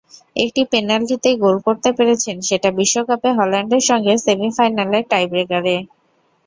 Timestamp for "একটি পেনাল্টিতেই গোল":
0.35-1.55